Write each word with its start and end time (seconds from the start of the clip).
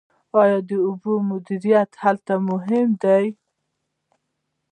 آیا 0.41 0.59
د 0.69 0.71
اوبو 0.87 1.11
مدیریت 1.29 1.91
هلته 2.03 2.33
مهم 2.49 2.87
نه 2.91 2.97
دی؟ 3.01 3.25